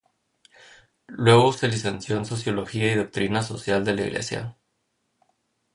Luego 1.05 1.53
se 1.53 1.67
licenció 1.67 2.17
en 2.17 2.25
Sociología 2.25 2.91
y 2.91 2.95
Doctrina 2.95 3.43
social 3.43 3.85
de 3.85 3.93
la 3.93 4.01
Iglesia. 4.01 4.57